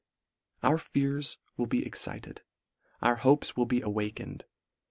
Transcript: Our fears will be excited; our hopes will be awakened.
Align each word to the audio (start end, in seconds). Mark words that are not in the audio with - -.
Our 0.63 0.79
fears 0.79 1.37
will 1.57 1.67
be 1.67 1.85
excited; 1.85 2.41
our 3.03 3.17
hopes 3.17 3.55
will 3.55 3.67
be 3.67 3.81
awakened. 3.81 4.45